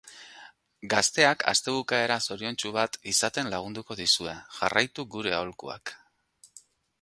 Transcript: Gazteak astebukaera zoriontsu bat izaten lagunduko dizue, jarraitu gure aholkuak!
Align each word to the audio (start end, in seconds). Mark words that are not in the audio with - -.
Gazteak 0.93 1.43
astebukaera 1.51 2.17
zoriontsu 2.27 2.71
bat 2.77 2.97
izaten 3.13 3.51
lagunduko 3.55 3.99
dizue, 4.01 4.35
jarraitu 4.57 5.07
gure 5.17 5.37
aholkuak! 5.43 5.95